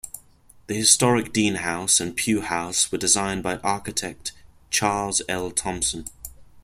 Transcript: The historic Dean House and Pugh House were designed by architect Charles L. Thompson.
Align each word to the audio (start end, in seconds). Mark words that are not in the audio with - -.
The 0.65 0.73
historic 0.73 1.31
Dean 1.31 1.57
House 1.57 1.99
and 1.99 2.17
Pugh 2.17 2.41
House 2.41 2.91
were 2.91 2.97
designed 2.97 3.43
by 3.43 3.57
architect 3.57 4.31
Charles 4.71 5.21
L. 5.29 5.51
Thompson. 5.51 6.05